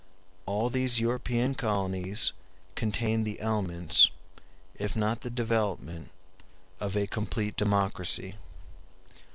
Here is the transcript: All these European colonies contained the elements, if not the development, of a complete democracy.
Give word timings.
All 0.47 0.69
these 0.71 0.99
European 0.99 1.53
colonies 1.53 2.33
contained 2.73 3.23
the 3.23 3.39
elements, 3.39 4.09
if 4.77 4.95
not 4.95 5.21
the 5.21 5.29
development, 5.29 6.09
of 6.79 6.97
a 6.97 7.05
complete 7.05 7.55
democracy. 7.55 8.33